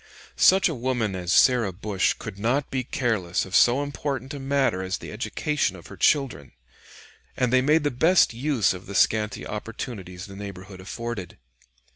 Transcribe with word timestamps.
]Such 0.35 0.67
a 0.67 0.73
woman 0.73 1.13
as 1.15 1.31
Sarah 1.31 1.71
Bush 1.71 2.13
could 2.17 2.39
not 2.39 2.71
be 2.71 2.83
careless 2.83 3.45
of 3.45 3.55
so 3.55 3.83
important 3.83 4.33
a 4.33 4.39
matter 4.39 4.81
as 4.81 4.97
the 4.97 5.11
education 5.11 5.75
of 5.75 5.85
her 5.89 5.95
children, 5.95 6.53
and 7.37 7.53
they 7.53 7.61
made 7.61 7.83
the 7.83 7.91
best 7.91 8.33
use 8.33 8.73
of 8.73 8.87
the 8.87 8.95
scanty 8.95 9.45
opportunities 9.45 10.25
the 10.25 10.35
neighborhood 10.35 10.81
afforded. 10.81 11.37